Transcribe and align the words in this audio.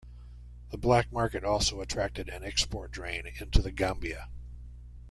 The 0.71 0.79
black 0.79 1.11
market 1.13 1.43
also 1.43 1.79
attracted 1.79 2.27
an 2.27 2.43
export 2.43 2.89
drain 2.89 3.27
into 3.39 3.61
the 3.61 3.71
Gambia. 3.71 4.29